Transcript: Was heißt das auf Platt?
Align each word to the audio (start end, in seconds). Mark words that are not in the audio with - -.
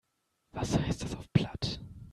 Was 0.53 0.79
heißt 0.79 1.03
das 1.03 1.15
auf 1.15 1.31
Platt? 1.31 1.79